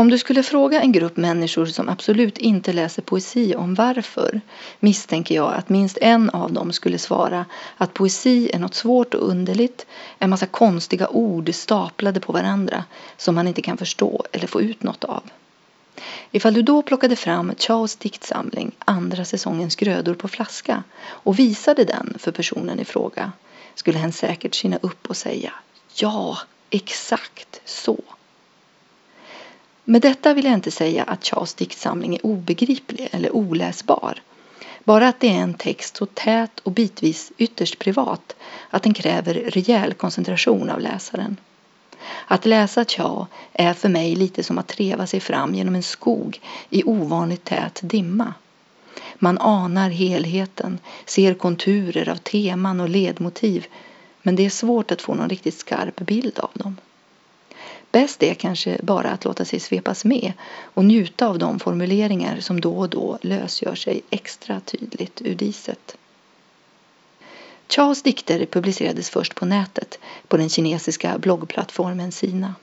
Om 0.00 0.10
du 0.10 0.18
skulle 0.18 0.42
fråga 0.42 0.80
en 0.80 0.92
grupp 0.92 1.16
människor 1.16 1.66
som 1.66 1.88
absolut 1.88 2.38
inte 2.38 2.72
läser 2.72 3.02
poesi 3.02 3.54
om 3.56 3.74
varför 3.74 4.40
misstänker 4.78 5.34
jag 5.34 5.54
att 5.54 5.68
minst 5.68 5.98
en 6.00 6.30
av 6.30 6.52
dem 6.52 6.72
skulle 6.72 6.98
svara 6.98 7.46
att 7.76 7.94
poesi 7.94 8.50
är 8.54 8.58
något 8.58 8.74
svårt 8.74 9.14
och 9.14 9.28
underligt, 9.28 9.86
en 10.18 10.30
massa 10.30 10.46
konstiga 10.46 11.08
ord 11.08 11.54
staplade 11.54 12.20
på 12.20 12.32
varandra 12.32 12.84
som 13.16 13.34
man 13.34 13.48
inte 13.48 13.62
kan 13.62 13.76
förstå 13.76 14.24
eller 14.32 14.46
få 14.46 14.62
ut 14.62 14.82
något 14.82 15.04
av. 15.04 15.22
Ifall 16.30 16.54
du 16.54 16.62
då 16.62 16.82
plockade 16.82 17.16
fram 17.16 17.52
Charles 17.58 17.96
diktsamling, 17.96 18.72
andra 18.78 19.24
säsongens 19.24 19.76
grödor 19.76 20.14
på 20.14 20.28
flaska 20.28 20.82
och 21.02 21.38
visade 21.38 21.84
den 21.84 22.14
för 22.18 22.32
personen 22.32 22.80
i 22.80 22.84
fråga 22.84 23.32
skulle 23.74 23.98
hen 23.98 24.12
säkert 24.12 24.54
kina 24.54 24.78
upp 24.82 25.10
och 25.10 25.16
säga 25.16 25.52
ja, 25.94 26.38
exakt 26.70 27.60
så. 27.64 27.98
Med 29.90 30.02
detta 30.02 30.34
vill 30.34 30.44
jag 30.44 30.54
inte 30.54 30.70
säga 30.70 31.02
att 31.02 31.24
Charles 31.24 31.54
diktsamling 31.54 32.14
är 32.14 32.26
obegriplig 32.26 33.08
eller 33.12 33.36
oläsbar. 33.36 34.22
Bara 34.84 35.08
att 35.08 35.20
det 35.20 35.28
är 35.28 35.40
en 35.40 35.54
text 35.54 35.96
så 35.96 36.06
tät 36.06 36.60
och 36.60 36.72
bitvis 36.72 37.32
ytterst 37.36 37.78
privat 37.78 38.36
att 38.70 38.82
den 38.82 38.94
kräver 38.94 39.34
rejäl 39.34 39.94
koncentration 39.94 40.70
av 40.70 40.80
läsaren. 40.80 41.36
Att 42.26 42.46
läsa 42.46 42.84
Cha 42.84 43.26
är 43.52 43.74
för 43.74 43.88
mig 43.88 44.14
lite 44.16 44.42
som 44.42 44.58
att 44.58 44.68
treva 44.68 45.06
sig 45.06 45.20
fram 45.20 45.54
genom 45.54 45.74
en 45.74 45.82
skog 45.82 46.40
i 46.70 46.84
ovanligt 46.84 47.44
tät 47.44 47.80
dimma. 47.82 48.34
Man 49.18 49.38
anar 49.38 49.90
helheten, 49.90 50.78
ser 51.04 51.34
konturer 51.34 52.08
av 52.08 52.16
teman 52.16 52.80
och 52.80 52.88
ledmotiv 52.88 53.66
men 54.22 54.36
det 54.36 54.46
är 54.46 54.50
svårt 54.50 54.90
att 54.90 55.02
få 55.02 55.14
någon 55.14 55.28
riktigt 55.28 55.58
skarp 55.58 55.96
bild 55.96 56.38
av 56.38 56.50
dem. 56.54 56.76
Bäst 57.92 58.22
är 58.22 58.34
kanske 58.34 58.78
bara 58.82 59.10
att 59.10 59.24
låta 59.24 59.44
sig 59.44 59.60
svepas 59.60 60.04
med 60.04 60.32
och 60.62 60.84
njuta 60.84 61.26
av 61.26 61.38
de 61.38 61.58
formuleringar 61.58 62.40
som 62.40 62.60
då 62.60 62.78
och 62.78 62.88
då 62.88 63.18
lösgör 63.22 63.74
sig 63.74 64.02
extra 64.10 64.60
tydligt 64.60 65.22
ur 65.24 65.34
diset. 65.34 65.96
Chaos 67.68 68.02
dikter 68.02 68.46
publicerades 68.46 69.10
först 69.10 69.34
på 69.34 69.46
nätet 69.46 69.98
på 70.28 70.36
den 70.36 70.48
kinesiska 70.48 71.18
bloggplattformen 71.18 72.12
Sina. 72.12 72.54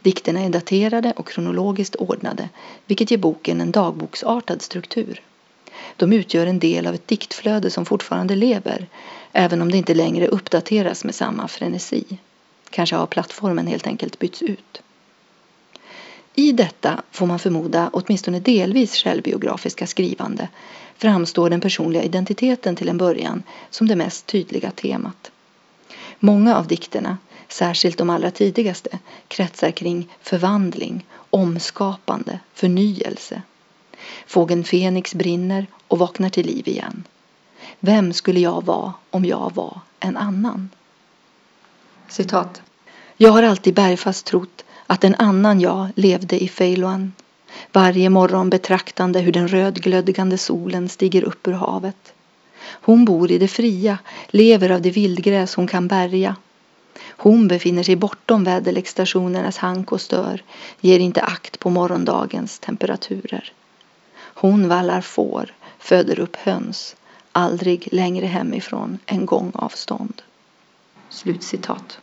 Dikterna 0.00 0.40
är 0.40 0.50
daterade 0.50 1.12
och 1.16 1.28
kronologiskt 1.28 1.94
ordnade 1.96 2.48
vilket 2.86 3.10
ger 3.10 3.18
boken 3.18 3.60
en 3.60 3.70
dagboksartad 3.72 4.62
struktur. 4.62 5.22
De 5.96 6.12
utgör 6.12 6.46
en 6.46 6.58
del 6.58 6.86
av 6.86 6.94
ett 6.94 7.08
diktflöde 7.08 7.70
som 7.70 7.86
fortfarande 7.86 8.34
lever 8.36 8.86
även 9.32 9.62
om 9.62 9.70
det 9.70 9.78
inte 9.78 9.94
längre 9.94 10.26
uppdateras 10.26 11.04
med 11.04 11.14
samma 11.14 11.48
frenesi. 11.48 12.04
Kanske 12.70 12.96
har 12.96 13.06
plattformen 13.06 13.66
helt 13.66 13.86
enkelt 13.86 14.18
bytts 14.18 14.42
ut. 14.42 14.82
I 16.34 16.52
detta 16.52 17.02
får 17.10 17.26
man 17.26 17.38
förmoda 17.38 17.90
åtminstone 17.92 18.40
delvis 18.40 18.94
självbiografiska 18.94 19.86
skrivande 19.86 20.48
framstår 20.96 21.50
den 21.50 21.60
personliga 21.60 22.02
identiteten 22.02 22.76
till 22.76 22.88
en 22.88 22.98
början 22.98 23.42
som 23.70 23.88
det 23.88 23.96
mest 23.96 24.26
tydliga 24.26 24.70
temat. 24.70 25.30
Många 26.18 26.56
av 26.56 26.66
dikterna, 26.66 27.18
särskilt 27.48 27.98
de 27.98 28.10
allra 28.10 28.30
tidigaste, 28.30 28.98
kretsar 29.28 29.70
kring 29.70 30.08
förvandling, 30.20 31.06
omskapande, 31.30 32.38
förnyelse. 32.54 33.42
Fågeln 34.26 34.64
Fenix 34.64 35.14
brinner 35.14 35.66
och 35.88 35.98
vaknar 35.98 36.28
till 36.28 36.46
liv 36.46 36.68
igen. 36.68 37.04
Vem 37.80 38.12
skulle 38.12 38.40
jag 38.40 38.64
vara 38.64 38.92
om 39.10 39.24
jag 39.24 39.52
var 39.54 39.80
en 40.00 40.16
annan? 40.16 40.68
Citat. 42.10 42.62
Jag 43.16 43.30
har 43.30 43.42
alltid 43.42 43.74
bergfast 43.74 44.26
trott 44.26 44.64
att 44.86 45.04
en 45.04 45.14
annan 45.14 45.60
jag 45.60 45.88
levde 45.94 46.42
i 46.42 46.48
Feiluan. 46.48 47.12
Varje 47.72 48.10
morgon 48.10 48.50
betraktande 48.50 49.20
hur 49.20 49.32
den 49.32 49.48
rödglödgande 49.48 50.38
solen 50.38 50.88
stiger 50.88 51.24
upp 51.24 51.48
ur 51.48 51.52
havet. 51.52 52.12
Hon 52.62 53.04
bor 53.04 53.30
i 53.30 53.38
det 53.38 53.48
fria, 53.48 53.98
lever 54.28 54.70
av 54.70 54.82
det 54.82 54.90
vildgräs 54.90 55.54
hon 55.54 55.66
kan 55.66 55.88
bärga. 55.88 56.36
Hon 57.08 57.48
befinner 57.48 57.82
sig 57.82 57.96
bortom 57.96 58.44
väderleksstationernas 58.44 59.56
hank 59.56 59.92
och 59.92 60.00
stör, 60.00 60.42
ger 60.80 60.98
inte 60.98 61.22
akt 61.22 61.58
på 61.58 61.70
morgondagens 61.70 62.58
temperaturer. 62.58 63.52
Hon 64.34 64.68
vallar 64.68 65.00
får, 65.00 65.54
föder 65.78 66.20
upp 66.20 66.36
höns, 66.36 66.96
aldrig 67.32 67.88
längre 67.92 68.26
hemifrån 68.26 68.98
än 69.06 69.26
gångavstånd. 69.26 70.22
Slutcitat. 71.10 71.98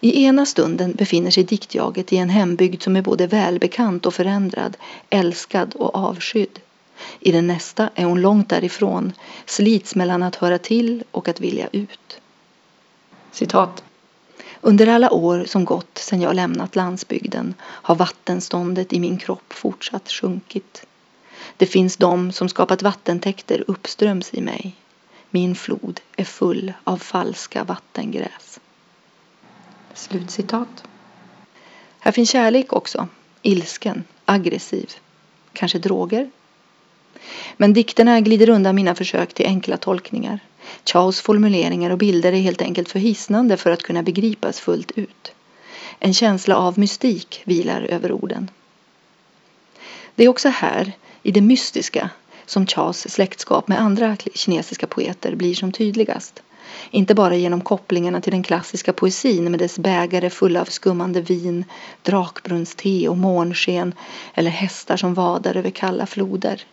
I 0.00 0.24
ena 0.24 0.46
stunden 0.46 0.92
befinner 0.92 1.30
sig 1.30 1.44
diktjaget 1.44 2.12
i 2.12 2.16
en 2.16 2.30
hembygd 2.30 2.82
som 2.82 2.96
är 2.96 3.02
både 3.02 3.26
välbekant 3.26 4.06
och 4.06 4.14
förändrad, 4.14 4.76
älskad 5.10 5.74
och 5.74 5.94
avskydd. 5.94 6.60
I 7.20 7.32
den 7.32 7.46
nästa 7.46 7.90
är 7.94 8.04
hon 8.04 8.20
långt 8.20 8.48
därifrån, 8.48 9.12
slits 9.46 9.94
mellan 9.94 10.22
att 10.22 10.36
höra 10.36 10.58
till 10.58 11.04
och 11.10 11.28
att 11.28 11.40
vilja 11.40 11.68
ut. 11.72 12.20
Citat. 13.32 13.84
Under 14.60 14.86
alla 14.86 15.10
år 15.10 15.44
som 15.44 15.64
gått 15.64 15.98
sedan 15.98 16.20
jag 16.20 16.34
lämnat 16.34 16.76
landsbygden 16.76 17.54
har 17.62 17.94
vattenståndet 17.94 18.92
i 18.92 19.00
min 19.00 19.18
kropp 19.18 19.52
fortsatt 19.52 20.10
sjunkit. 20.10 20.86
Det 21.56 21.66
finns 21.66 21.96
de 21.96 22.32
som 22.32 22.48
skapat 22.48 22.82
vattentäkter 22.82 23.64
uppströms 23.66 24.34
i 24.34 24.40
mig. 24.40 24.76
Min 25.34 25.54
flod 25.54 26.00
är 26.16 26.24
full 26.24 26.72
av 26.84 26.96
falska 26.96 27.64
vattengräs. 27.64 28.60
Slutcitat. 29.94 30.84
Här 31.98 32.12
finns 32.12 32.30
kärlek 32.30 32.72
också. 32.72 33.08
Ilsken, 33.42 34.04
aggressiv. 34.24 34.90
Kanske 35.52 35.78
droger? 35.78 36.30
Men 37.56 37.72
dikterna 37.72 38.20
glider 38.20 38.48
undan 38.48 38.74
mina 38.74 38.94
försök 38.94 39.34
till 39.34 39.46
enkla 39.46 39.76
tolkningar. 39.76 40.40
Chaos 40.84 41.20
formuleringar 41.20 41.90
och 41.90 41.98
bilder 41.98 42.32
är 42.32 42.40
helt 42.40 42.62
enkelt 42.62 42.88
för 42.88 42.98
hisnande 42.98 43.56
för 43.56 43.70
att 43.70 43.82
kunna 43.82 44.02
begripas 44.02 44.60
fullt 44.60 44.90
ut. 44.90 45.32
En 45.98 46.14
känsla 46.14 46.56
av 46.56 46.78
mystik 46.78 47.42
vilar 47.44 47.82
över 47.82 48.12
orden. 48.12 48.50
Det 50.14 50.24
är 50.24 50.28
också 50.28 50.48
här, 50.48 50.92
i 51.22 51.30
det 51.30 51.40
mystiska, 51.40 52.10
som 52.46 52.66
Chas 52.66 53.10
släktskap 53.10 53.68
med 53.68 53.80
andra 53.80 54.16
kinesiska 54.34 54.86
poeter 54.86 55.34
blir 55.34 55.54
som 55.54 55.72
tydligast. 55.72 56.42
Inte 56.90 57.14
bara 57.14 57.36
genom 57.36 57.60
kopplingarna 57.60 58.20
till 58.20 58.32
den 58.32 58.42
klassiska 58.42 58.92
poesin 58.92 59.50
med 59.50 59.60
dess 59.60 59.78
bägare 59.78 60.30
fulla 60.30 60.60
av 60.60 60.64
skummande 60.64 61.20
vin, 61.20 61.64
drakbrunnste 62.02 63.08
och 63.08 63.18
månsken 63.18 63.94
eller 64.34 64.50
hästar 64.50 64.96
som 64.96 65.14
vadar 65.14 65.56
över 65.56 65.70
kalla 65.70 66.06
floder. 66.06 66.64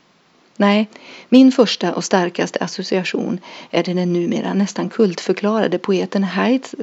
Nej, 0.60 0.90
min 1.30 1.52
första 1.52 1.94
och 1.94 2.04
starkaste 2.04 2.60
association 2.60 3.40
är 3.70 3.84
till 3.84 3.96
den 3.96 4.14
numera 4.14 4.54
nästan 4.54 4.90
kultförklarade 4.90 5.78
poeten 5.78 6.24
Heitz 6.24 6.76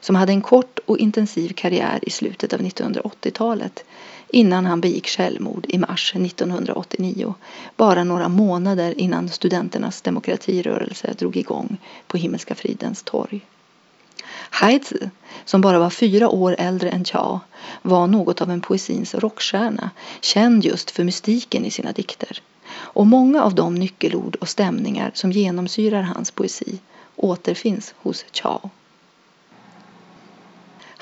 som 0.00 0.16
hade 0.16 0.32
en 0.32 0.42
kort 0.42 0.78
och 0.86 0.98
intensiv 0.98 1.52
karriär 1.52 1.98
i 2.02 2.10
slutet 2.10 2.52
av 2.52 2.60
1980-talet 2.60 3.84
innan 4.30 4.66
han 4.66 4.80
begick 4.80 5.08
självmord 5.08 5.66
i 5.68 5.78
mars 5.78 6.12
1989, 6.16 7.34
bara 7.76 8.04
några 8.04 8.28
månader 8.28 9.00
innan 9.00 9.28
studenternas 9.28 10.02
demokratirörelse 10.02 11.14
drog 11.18 11.36
igång 11.36 11.76
på 12.06 12.16
Himmelska 12.16 12.54
fridens 12.54 13.02
torg. 13.02 13.40
Heitze, 14.50 15.10
som 15.44 15.60
bara 15.60 15.78
var 15.78 15.90
fyra 15.90 16.28
år 16.28 16.56
äldre 16.58 16.90
än 16.90 17.04
Cha, 17.04 17.40
var 17.82 18.06
något 18.06 18.42
av 18.42 18.50
en 18.50 18.60
poesins 18.60 19.14
rockstjärna, 19.14 19.90
känd 20.20 20.64
just 20.64 20.90
för 20.90 21.04
mystiken 21.04 21.64
i 21.64 21.70
sina 21.70 21.92
dikter. 21.92 22.42
Och 22.68 23.06
många 23.06 23.42
av 23.42 23.54
de 23.54 23.74
nyckelord 23.74 24.36
och 24.36 24.48
stämningar 24.48 25.10
som 25.14 25.32
genomsyrar 25.32 26.02
hans 26.02 26.30
poesi 26.30 26.78
återfinns 27.16 27.94
hos 27.98 28.24
Chao. 28.32 28.70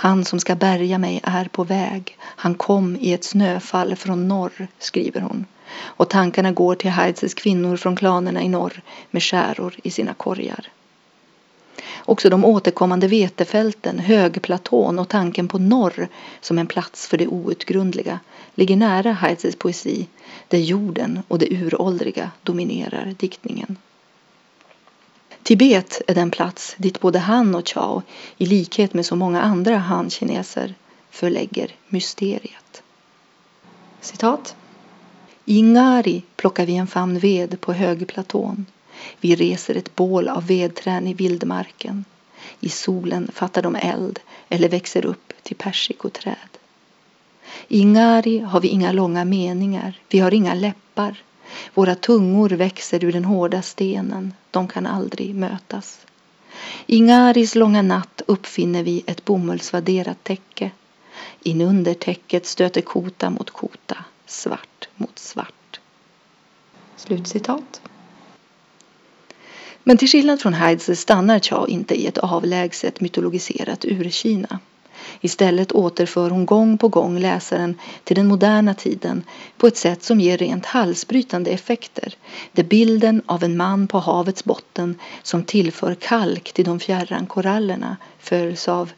Han 0.05 0.25
som 0.25 0.41
ska 0.41 0.55
bärga 0.55 0.99
mig 0.99 1.21
är 1.23 1.45
på 1.45 1.65
väg. 1.65 2.17
Han 2.21 2.55
kom 2.55 2.97
i 3.01 3.13
ett 3.13 3.25
snöfall 3.25 3.97
från 3.97 4.29
norr, 4.29 4.67
skriver 4.79 5.21
hon. 5.21 5.45
Och 5.77 6.11
tankarna 6.11 6.53
går 6.53 6.75
till 6.75 6.91
Heitzes 6.91 7.35
kvinnor 7.35 7.77
från 7.77 7.97
klanerna 7.97 8.43
i 8.43 8.49
norr 8.49 8.83
med 9.11 9.23
skäror 9.23 9.75
i 9.83 9.91
sina 9.91 10.15
korgar. 10.15 10.69
Också 11.99 12.31
de 12.31 12.45
återkommande 12.45 13.09
vetefälten, 13.09 13.99
högplatån 13.99 14.99
och 14.99 15.09
tanken 15.09 15.49
på 15.49 15.59
norr 15.59 16.09
som 16.41 16.59
en 16.59 16.67
plats 16.67 17.07
för 17.07 17.19
det 17.19 17.27
outgrundliga 17.27 18.21
ligger 18.55 18.77
nära 18.77 19.13
Heitzes 19.13 19.57
poesi 19.57 20.09
där 20.49 20.59
jorden 20.59 21.23
och 21.29 21.39
det 21.39 21.53
uråldriga 21.53 22.31
dominerar 22.43 23.15
diktningen. 23.19 23.77
Tibet 25.45 26.03
är 26.07 26.15
den 26.15 26.31
plats 26.31 26.75
dit 26.79 27.01
både 27.01 27.19
han 27.19 27.55
och 27.55 27.69
Chao, 27.69 28.03
i 28.37 28.47
likhet 28.47 28.95
med 28.95 29.07
så 29.07 29.17
många 29.17 29.43
andra 29.43 29.77
han-kineser, 29.77 30.75
förlägger 31.11 31.71
mysteriet. 31.89 32.83
Citat. 34.01 34.57
I 35.45 35.63
Ngari 35.63 36.23
plockar 36.37 36.67
vi 36.67 36.77
en 36.77 36.87
famn 36.87 37.19
ved 37.19 37.61
på 37.61 37.73
högplatån. 37.73 38.67
Vi 39.21 39.35
reser 39.35 39.75
ett 39.75 39.95
bål 39.95 40.29
av 40.29 40.47
vedträn 40.47 41.07
i 41.07 41.15
vildmarken. 41.15 42.05
I 42.61 42.69
solen 42.69 43.31
fattar 43.35 43.63
de 43.63 43.77
eld 43.77 44.21
eller 44.49 44.69
växer 44.69 45.07
upp 45.07 45.33
till 45.43 45.57
persikoträd. 45.57 46.59
I 47.69 47.85
Ngari 47.85 48.39
har 48.39 48.61
vi 48.61 48.69
inga 48.69 48.93
långa 48.93 49.25
meningar, 49.25 50.01
vi 50.09 50.19
har 50.19 50.35
inga 50.35 50.55
läppar. 50.55 51.23
Våra 51.75 51.95
tungor 51.95 52.49
växer 52.49 53.05
ur 53.05 53.13
den 53.13 53.25
hårda 53.25 53.63
stenen, 53.63 54.35
de 54.51 54.69
kan 54.69 54.87
aldrig 54.87 55.35
mötas. 55.35 56.07
I 56.87 57.01
Ngaris 57.01 57.55
långa 57.55 57.83
natt 57.83 58.23
uppfinner 58.27 58.83
vi 58.83 59.03
ett 59.07 59.25
bomullsvaderat 59.25 60.25
täcke. 60.25 60.71
Inunder 61.43 61.95
täcket 61.95 62.47
stöter 62.47 62.81
kota 62.81 63.31
mot 63.31 63.51
kota, 63.51 63.97
svart 64.27 64.89
mot 64.97 65.19
svart. 65.19 65.81
Slutcitat. 66.97 67.81
Men 69.83 69.97
till 69.97 70.09
skillnad 70.09 70.41
från 70.41 70.55
Heidse 70.55 70.97
stannar 70.97 71.39
Cha 71.39 71.67
inte 71.69 71.95
i 71.95 72.07
ett 72.07 72.19
avlägset 72.19 73.01
mytologiserat 73.01 73.85
Urkina. 73.85 74.59
Istället 75.21 75.73
återför 75.73 76.31
hon 76.31 76.47
gång 76.47 76.79
på 76.79 76.89
gång 76.89 77.19
läsaren 77.19 77.79
till 78.05 78.17
den 78.17 78.27
moderna 78.27 78.75
tiden 78.75 79.23
på 79.57 79.67
ett 79.67 79.77
sätt 79.77 80.03
som 80.03 80.21
ger 80.21 80.39
rent 80.39 80.67
halsbrytande 80.67 81.51
effekter. 81.51 82.15
Där 82.53 82.65
bilden 82.65 83.23
av 83.27 83.45
en 83.45 83.57
man 83.57 83.87
på 83.87 83.99
havets 83.99 84.45
botten 84.45 84.99
som 85.23 85.45
tillför 85.45 85.95
kalk 85.95 86.53
till 86.53 86.65
de 86.65 86.81
fjärran 86.81 87.27
korallerna 87.27 87.97
följs 88.19 88.69
av 88.69 88.91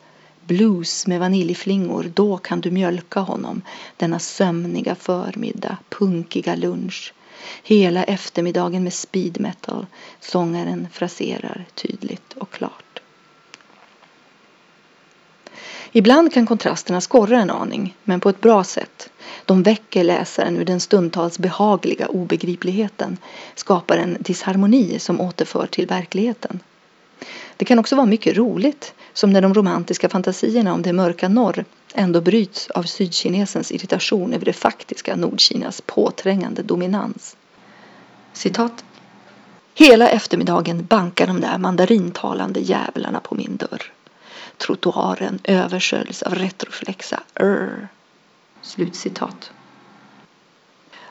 blues 0.47 1.07
med 1.07 1.21
vaniljflingor, 1.21 2.11
då 2.15 2.37
kan 2.37 2.61
du 2.61 2.71
mjölka 2.71 3.21
honom 3.21 3.63
denna 3.97 4.19
sömniga 4.19 4.95
förmiddag, 4.95 5.77
punkiga 5.89 6.57
lunch. 6.57 7.15
Hela 7.63 8.05
eftermiddagen 8.05 8.85
med 8.85 8.93
speed 8.93 9.41
metal. 9.41 9.87
Sångaren 10.21 10.89
fraserar 10.93 11.65
tydligt 11.75 12.33
och 12.33 12.51
klart. 12.51 12.86
Ibland 15.93 16.33
kan 16.33 16.47
kontrasterna 16.47 17.01
skorra 17.01 17.41
en 17.41 17.51
aning, 17.51 17.97
men 18.05 18.21
på 18.21 18.29
ett 18.29 18.41
bra 18.41 18.65
sätt. 18.65 19.11
De 19.45 19.63
väcker 19.63 20.05
läsaren 20.05 20.57
ur 20.57 20.65
den 20.65 20.81
stundtals 20.81 21.39
behagliga 21.39 22.07
obegripligheten, 22.07 23.17
skapar 23.55 23.97
en 23.97 24.17
disharmoni 24.21 24.99
som 24.99 25.21
återför 25.21 25.67
till 25.67 25.87
verkligheten. 25.87 26.61
Det 27.57 27.65
kan 27.65 27.79
också 27.79 27.97
vara 27.97 28.07
mycket 28.07 28.37
roligt, 28.37 28.95
som 29.13 29.31
när 29.31 29.41
de 29.43 29.55
romantiska 29.55 30.09
fantasierna 30.09 30.75
om 30.75 30.83
det 30.83 30.93
mörka 30.93 31.29
norr 31.29 31.65
ändå 31.95 32.21
bryts 32.21 32.71
av 32.71 32.83
sydkinesens 32.83 33.73
irritation 33.73 34.33
över 34.33 34.45
det 34.45 34.53
faktiska 34.53 35.17
Nordkinas 35.17 35.81
påträngande 35.81 36.63
dominans. 36.63 37.37
Citat. 38.33 38.85
Hela 39.75 40.09
eftermiddagen 40.09 40.87
bankar 40.87 41.27
de 41.27 41.41
där 41.41 41.59
mandarintalande 41.59 42.61
jävlarna 42.61 43.21
på 43.21 43.35
min 43.35 43.57
dörr. 43.57 43.93
Trottoaren 44.59 45.39
översköljs 45.45 46.23
av 46.23 46.35
retroflexa 46.35 47.21
Urr. 47.41 47.89
Slutcitat. 48.63 49.51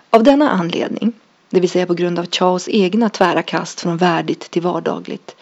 Av 0.09 0.23
denna 0.23 0.49
anledning, 0.49 1.13
det 1.49 1.59
vill 1.59 1.69
säga 1.69 1.85
på 1.85 1.93
grund 1.93 2.19
av 2.19 2.25
Chaos 2.25 2.69
egna 2.69 3.09
tvära 3.09 3.41
kast 3.41 3.81
från 3.81 3.97
värdigt 3.97 4.51
till 4.51 4.61
vardagligt, 4.61 5.35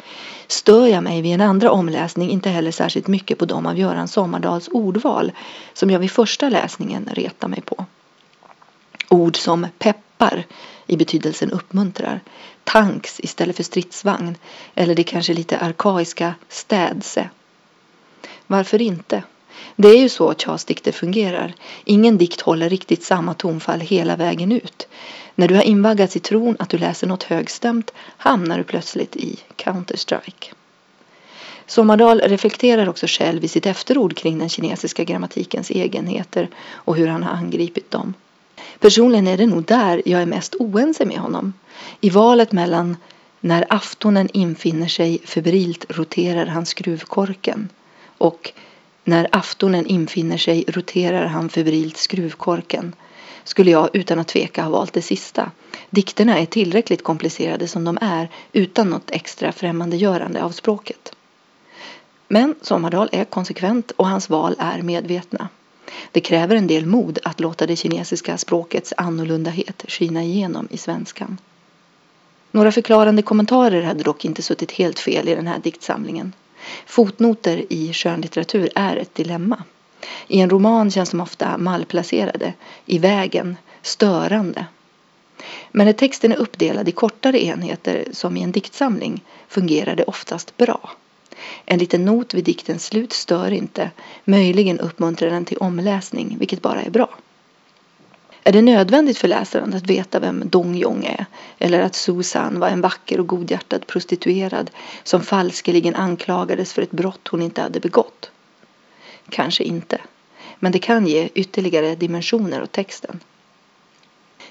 stör 0.48 0.88
jag 0.88 1.04
mig 1.04 1.22
vid 1.22 1.34
en 1.34 1.42
andra 1.42 1.72
omläsning 1.72 2.30
inte 2.30 2.50
heller 2.50 2.72
särskilt 2.72 3.08
mycket 3.08 3.38
på 3.38 3.46
de 3.46 3.66
av 3.66 3.78
Göran 3.78 4.08
Sommardals 4.08 4.68
ordval 4.68 5.32
som 5.74 5.90
jag 5.90 6.00
vid 6.00 6.12
första 6.12 6.50
läsningen 6.50 7.10
retar 7.12 7.48
mig 7.48 7.62
på. 7.62 7.86
Ord 9.10 9.38
som 9.38 9.68
peppar 9.80 10.46
i 10.88 10.98
betydelsen 10.98 11.52
uppmuntrar, 11.52 12.22
tanks 12.64 13.20
istället 13.20 13.56
för 13.56 13.64
stridsvagn 13.64 14.36
eller 14.76 14.96
det 14.96 15.04
kanske 15.04 15.34
lite 15.34 15.60
arkaiska 15.60 16.36
städse 16.50 17.30
varför 18.54 18.82
inte? 18.82 19.24
Det 19.76 19.88
är 19.88 19.98
ju 19.98 20.10
så 20.10 20.34
Charles 20.34 20.66
dikter 20.66 20.92
fungerar. 20.92 21.54
Ingen 21.86 22.18
dikt 22.18 22.42
håller 22.42 22.70
riktigt 22.70 23.04
samma 23.04 23.34
tonfall 23.34 23.80
hela 23.80 24.16
vägen 24.16 24.52
ut. 24.52 24.88
När 25.36 25.48
du 25.48 25.56
har 25.56 25.64
invaggats 25.64 26.16
i 26.16 26.20
tron 26.20 26.56
att 26.60 26.70
du 26.70 26.78
läser 26.78 27.08
något 27.08 27.24
högstämt 27.24 27.92
hamnar 28.18 28.58
du 28.58 28.64
plötsligt 28.64 29.16
i 29.16 29.40
Counter-Strike. 29.56 30.54
Sommardal 31.66 32.22
reflekterar 32.22 32.90
också 32.90 33.06
själv 33.10 33.44
i 33.44 33.48
sitt 33.48 33.66
efterord 33.66 34.16
kring 34.16 34.40
den 34.40 34.50
kinesiska 34.50 35.04
grammatikens 35.04 35.72
egenheter 35.72 36.50
och 36.74 36.96
hur 36.96 37.08
han 37.08 37.24
har 37.24 37.34
angripit 37.34 37.92
dem. 37.92 38.14
Personligen 38.80 39.28
är 39.28 39.38
det 39.38 39.48
nog 39.48 39.64
där 39.64 40.02
jag 40.06 40.22
är 40.22 40.26
mest 40.26 40.56
oense 40.56 41.06
med 41.06 41.18
honom. 41.18 41.54
I 42.02 42.10
valet 42.10 42.52
mellan 42.52 42.98
när 43.40 43.66
aftonen 43.70 44.30
infinner 44.34 44.88
sig 44.88 45.20
febrilt 45.26 45.86
roterar 45.90 46.46
han 46.46 46.66
skruvkorken 46.66 47.70
och 48.18 48.54
när 49.04 49.28
aftonen 49.32 49.86
infinner 49.86 50.38
sig 50.38 50.66
roterar 50.68 51.26
han 51.26 51.50
febrilt 51.50 51.98
skruvkorken 51.98 52.96
skulle 53.44 53.72
jag 53.72 53.90
utan 53.94 54.20
att 54.20 54.28
tveka 54.28 54.64
ha 54.64 54.70
valt 54.70 54.94
det 54.94 55.02
sista. 55.02 55.52
Dikterna 55.90 56.40
är 56.40 56.46
tillräckligt 56.46 57.04
komplicerade 57.04 57.68
som 57.68 57.84
de 57.84 57.98
är 58.02 58.30
utan 58.52 58.90
något 58.90 59.12
extra 59.12 59.52
främmandegörande 59.52 60.44
av 60.44 60.50
språket. 60.50 61.16
Men 62.28 62.56
Sommardal 62.62 63.10
är 63.12 63.26
konsekvent 63.26 63.92
och 63.92 64.08
hans 64.08 64.30
val 64.30 64.56
är 64.60 64.82
medvetna. 64.82 65.50
Det 66.12 66.22
kräver 66.22 66.56
en 66.56 66.68
del 66.68 66.86
mod 66.86 67.20
att 67.24 67.40
låta 67.40 67.68
det 67.68 67.76
kinesiska 67.76 68.38
språkets 68.38 68.94
annorlundahet 68.98 69.86
skina 69.88 70.24
igenom 70.24 70.68
i 70.72 70.78
svenskan. 70.78 71.38
Några 72.52 72.72
förklarande 72.72 73.22
kommentarer 73.22 73.82
hade 73.82 74.04
dock 74.04 74.26
inte 74.26 74.42
suttit 74.42 74.72
helt 74.72 75.00
fel 75.00 75.30
i 75.30 75.36
den 75.36 75.48
här 75.48 75.60
diktsamlingen. 75.60 76.34
Fotnoter 76.86 77.66
i 77.70 77.94
skönlitteratur 77.94 78.70
är 78.76 78.98
ett 78.98 79.16
dilemma. 79.16 79.64
I 80.28 80.40
en 80.40 80.50
roman 80.50 80.92
känns 80.92 81.10
de 81.10 81.22
ofta 81.22 81.58
malplacerade, 81.58 82.54
i 82.86 83.00
vägen, 83.00 83.58
störande. 83.82 84.66
Men 85.72 85.86
när 85.86 85.94
texten 85.94 86.32
är 86.32 86.38
uppdelad 86.38 86.90
i 86.90 86.92
kortare 86.92 87.44
enheter 87.46 88.06
som 88.12 88.38
i 88.38 88.44
en 88.44 88.52
diktsamling 88.52 89.24
fungerar 89.48 89.96
det 89.96 90.04
oftast 90.04 90.58
bra. 90.58 90.92
En 91.66 91.80
liten 91.80 92.06
not 92.06 92.34
vid 92.34 92.44
diktens 92.44 92.86
slut 92.86 93.14
stör 93.14 93.52
inte, 93.52 93.92
möjligen 94.26 94.80
uppmuntrar 94.80 95.30
den 95.30 95.46
till 95.46 95.58
omläsning, 95.58 96.36
vilket 96.40 96.62
bara 96.62 96.82
är 96.82 96.90
bra. 96.90 97.10
Är 98.44 98.52
det 98.52 98.62
nödvändigt 98.62 99.18
för 99.18 99.28
läsaren 99.28 99.74
att 99.74 99.90
veta 99.90 100.20
vem 100.20 100.50
Dong 100.50 100.76
Jong 100.76 101.06
är 101.06 101.26
eller 101.60 101.80
att 101.80 101.96
Susan 101.96 102.60
var 102.60 102.68
en 102.68 102.82
vacker 102.82 103.20
och 103.20 103.28
godhjärtad 103.28 103.88
prostituerad 103.88 104.72
som 105.04 105.22
falskeligen 105.22 105.96
anklagades 105.96 106.74
för 106.74 106.82
ett 106.82 106.92
brott 106.92 107.28
hon 107.28 107.42
inte 107.42 107.62
hade 107.62 107.80
begått? 107.80 108.32
Kanske 109.30 109.64
inte, 109.64 110.02
men 110.60 110.72
det 110.72 110.80
kan 110.80 111.08
ge 111.08 111.30
ytterligare 111.34 111.96
dimensioner 111.96 112.64
åt 112.64 112.72
texten. 112.72 113.20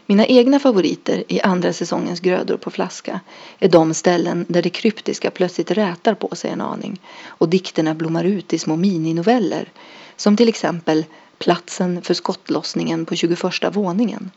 Mina 0.06 0.26
egna 0.26 0.58
favoriter 0.60 1.24
i 1.28 1.40
andra 1.40 1.72
säsongens 1.72 2.20
grödor 2.20 2.56
på 2.56 2.70
flaska 2.70 3.20
är 3.58 3.68
de 3.68 3.94
ställen 3.94 4.46
där 4.48 4.62
det 4.62 4.70
kryptiska 4.70 5.30
plötsligt 5.30 5.70
rätar 5.70 6.14
på 6.14 6.36
sig 6.36 6.50
en 6.50 6.60
aning 6.60 7.00
och 7.24 7.48
dikterna 7.48 7.94
blommar 7.94 8.24
ut 8.24 8.52
i 8.52 8.58
små 8.58 8.76
mininoveller 8.76 9.68
som 10.16 10.36
till 10.36 10.48
exempel 10.48 11.04
platsen 11.42 12.02
för 12.02 12.14
skottlossningen 12.14 13.06
på 13.06 13.16
21 13.16 13.40
våningen. 13.72 14.30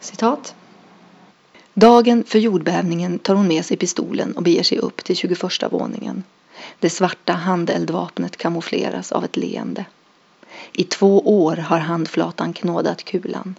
Citat. 0.00 0.54
Dagen 1.74 2.24
för 2.26 2.38
jordbävningen 2.38 3.18
tar 3.18 3.34
hon 3.34 3.48
med 3.48 3.64
sig 3.64 3.76
pistolen 3.76 4.32
och 4.32 4.42
beger 4.42 4.62
sig 4.62 4.78
upp 4.78 5.04
till 5.04 5.16
21 5.16 5.42
våningen. 5.70 6.24
Det 6.80 6.90
svarta 6.90 7.32
handeldvapnet 7.32 8.36
kamoufleras 8.36 9.12
av 9.12 9.24
ett 9.24 9.36
leende. 9.36 9.84
I 10.72 10.84
två 10.84 11.44
år 11.44 11.56
har 11.56 11.78
handflatan 11.78 12.52
knådat 12.52 13.04
kulan. 13.04 13.54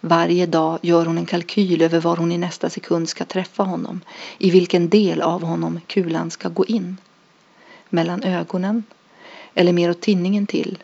Varje 0.00 0.46
dag 0.46 0.78
gör 0.82 1.06
hon 1.06 1.18
en 1.18 1.26
kalkyl 1.26 1.82
över 1.82 2.00
var 2.00 2.16
hon 2.16 2.32
i 2.32 2.38
nästa 2.38 2.70
sekund 2.70 3.08
ska 3.08 3.24
träffa 3.24 3.62
honom, 3.62 4.00
i 4.38 4.50
vilken 4.50 4.88
del 4.88 5.22
av 5.22 5.42
honom 5.42 5.80
kulan 5.86 6.30
ska 6.30 6.48
gå 6.48 6.64
in. 6.64 6.96
Mellan 7.88 8.22
ögonen, 8.22 8.84
eller 9.54 9.72
mer 9.72 9.90
åt 9.90 10.00
tinningen 10.00 10.46
till, 10.46 10.78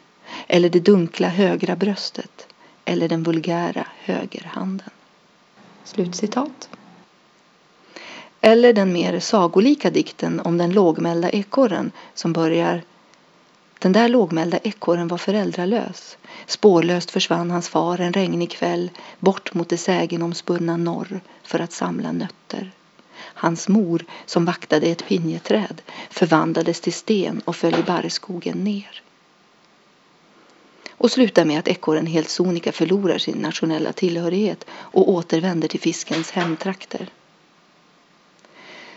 eller 0.46 0.68
det 0.68 0.80
dunkla 0.80 1.28
högra 1.28 1.76
bröstet 1.76 2.46
eller 2.84 3.08
den 3.08 3.22
vulgära 3.22 3.87
högerhanden. 3.99 4.90
Slutcitat. 5.84 6.68
Eller 8.40 8.72
den 8.72 8.92
mer 8.92 9.20
sagolika 9.20 9.90
dikten 9.90 10.40
om 10.40 10.58
den 10.58 10.70
lågmälda 10.70 11.30
ekorren 11.30 11.90
som 12.14 12.32
börjar 12.32 12.82
Den 13.78 13.92
där 13.92 14.08
lågmälda 14.08 14.58
ekorren 14.58 15.08
var 15.08 15.18
föräldralös. 15.18 16.18
Spårlöst 16.46 17.11
försvann 17.11 17.50
hans 17.50 17.68
far 17.68 18.00
en 18.00 18.12
regnig 18.12 18.50
kväll 18.50 18.90
bort 19.18 19.54
mot 19.54 19.68
det 19.68 19.78
sägenomspunna 19.78 20.76
norr 20.76 21.20
för 21.42 21.58
att 21.58 21.72
samla 21.72 22.12
nötter. 22.12 22.70
Hans 23.18 23.68
mor, 23.68 24.04
som 24.26 24.44
vaktade 24.44 24.87
ett 24.87 25.06
pinjeträd, 25.06 25.82
förvandlades 26.11 26.80
till 26.80 26.92
sten 26.92 27.40
och 27.44 27.56
föll 27.56 27.75
i 27.75 27.82
barrskogen 27.82 28.64
ner 28.64 29.02
och 31.02 31.11
slutar 31.11 31.44
med 31.44 31.59
att 31.59 31.68
ekorren 31.68 32.06
helt 32.06 32.28
sonika 32.28 32.73
förlorar 32.73 33.18
sin 33.18 33.38
nationella 33.38 33.92
tillhörighet 33.92 34.64
och 34.71 35.09
återvänder 35.09 35.68
till 35.68 35.80
fiskens 35.80 36.30
hemtrakter. 36.30 37.09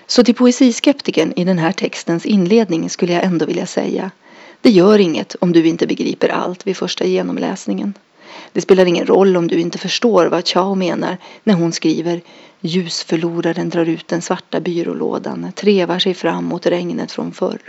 Så 0.07 0.23
till 0.23 0.35
poesiskeptiken 0.35 1.33
i 1.39 1.43
den 1.43 1.57
här 1.57 1.71
textens 1.71 2.25
inledning 2.25 2.89
skulle 2.89 3.13
jag 3.13 3.23
ändå 3.23 3.45
vilja 3.45 3.65
säga 3.65 4.11
Det 4.61 4.69
gör 4.69 4.99
inget 4.99 5.35
om 5.35 5.51
du 5.51 5.67
inte 5.67 5.87
begriper 5.87 6.29
allt 6.29 6.67
vid 6.67 6.77
första 6.77 7.05
genomläsningen. 7.05 7.93
Det 8.51 8.61
spelar 8.61 8.85
ingen 8.85 9.05
roll 9.05 9.37
om 9.37 9.47
du 9.47 9.59
inte 9.59 9.77
förstår 9.77 10.25
vad 10.25 10.47
Chao 10.47 10.75
menar 10.75 11.17
när 11.43 11.53
hon 11.53 11.71
skriver 11.71 12.21
Ljusförloraren 12.61 13.69
drar 13.69 13.85
ut 13.85 14.07
den 14.07 14.21
svarta 14.21 14.59
byrålådan, 14.59 15.51
trevar 15.55 15.99
sig 15.99 16.13
fram 16.13 16.45
mot 16.45 16.65
regnet 16.65 17.11
från 17.11 17.31
förr. 17.31 17.59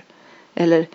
Eller 0.54 0.86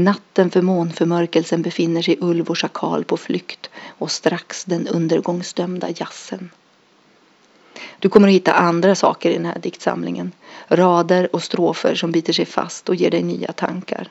Natten 0.00 0.50
för 0.50 0.62
månförmörkelsen 0.62 1.62
befinner 1.62 2.02
sig 2.02 2.18
ulv 2.20 2.50
och 2.50 2.58
schakal 2.58 3.04
på 3.04 3.16
flykt 3.16 3.70
och 3.86 4.10
strax 4.10 4.64
den 4.64 4.88
undergångsdömda 4.88 5.88
jassen. 5.96 6.50
Du 7.98 8.08
kommer 8.08 8.28
att 8.28 8.34
hitta 8.34 8.52
andra 8.52 8.94
saker 8.94 9.30
i 9.30 9.32
den 9.32 9.46
här 9.46 9.58
diktsamlingen. 9.58 10.32
Rader 10.68 11.34
och 11.34 11.42
strofer 11.42 11.94
som 11.94 12.12
biter 12.12 12.32
sig 12.32 12.46
fast 12.46 12.88
och 12.88 12.94
ger 12.94 13.10
dig 13.10 13.22
nya 13.22 13.52
tankar. 13.52 14.08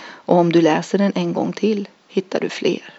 Och 0.00 0.36
om 0.36 0.52
du 0.52 0.60
läser 0.60 0.98
den 0.98 1.12
en 1.14 1.32
gång 1.32 1.52
till 1.52 1.88
hittar 2.08 2.40
du 2.40 2.48
fler. 2.48 2.97